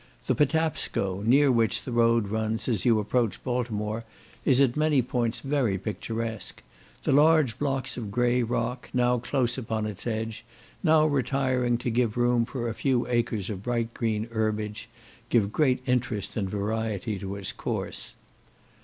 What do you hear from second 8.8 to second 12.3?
now close upon its edge, and now retiring to give